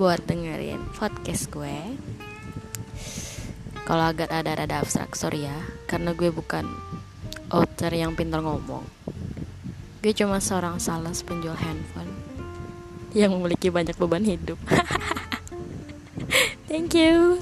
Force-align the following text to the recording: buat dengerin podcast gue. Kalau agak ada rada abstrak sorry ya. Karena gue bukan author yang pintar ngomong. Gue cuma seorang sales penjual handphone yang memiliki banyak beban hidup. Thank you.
buat 0.00 0.24
dengerin 0.24 0.80
podcast 0.96 1.52
gue. 1.52 1.76
Kalau 3.84 4.04
agak 4.08 4.32
ada 4.32 4.56
rada 4.56 4.80
abstrak 4.80 5.12
sorry 5.12 5.44
ya. 5.44 5.58
Karena 5.84 6.16
gue 6.16 6.32
bukan 6.32 6.64
author 7.52 7.92
yang 7.92 8.16
pintar 8.16 8.40
ngomong. 8.40 8.86
Gue 10.00 10.16
cuma 10.16 10.40
seorang 10.40 10.80
sales 10.80 11.20
penjual 11.20 11.58
handphone 11.58 12.08
yang 13.12 13.36
memiliki 13.36 13.68
banyak 13.68 13.98
beban 14.00 14.24
hidup. 14.24 14.56
Thank 16.70 16.96
you. 16.96 17.36